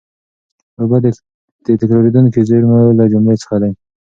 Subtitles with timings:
[0.79, 1.05] اوبه د
[1.81, 3.71] تکرارېدونکو زېرمونو له جملې څخه دي.